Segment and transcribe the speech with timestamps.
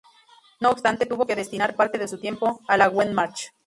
[0.59, 3.51] No obstante, tuvo que destinar parte de su tiempo a la Wehrmacht.